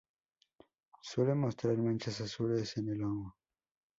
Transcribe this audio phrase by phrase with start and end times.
[1.03, 3.37] Suele mostrar manchas azules en el lomo.